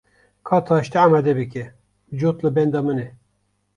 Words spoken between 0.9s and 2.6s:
amade bike, cot li